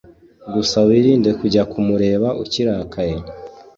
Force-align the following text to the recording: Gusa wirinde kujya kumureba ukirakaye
Gusa 0.53 0.77
wirinde 0.87 1.29
kujya 1.39 1.63
kumureba 1.71 2.27
ukirakaye 2.43 3.17